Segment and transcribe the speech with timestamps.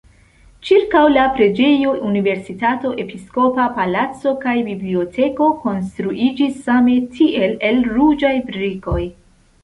[0.67, 9.01] Ĉirkaŭ la preĝejo universitato, episkopa palaco kaj biblioteko konstruiĝis same tiel el ruĝaj brikoj.